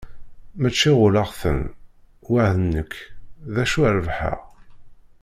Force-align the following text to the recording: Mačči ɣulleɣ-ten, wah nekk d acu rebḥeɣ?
Mačči 0.59 0.91
ɣulleɣ-ten, 0.97 1.59
wah 2.29 2.51
nekk 2.73 2.93
d 3.53 3.55
acu 3.63 3.81
rebḥeɣ? 3.95 4.41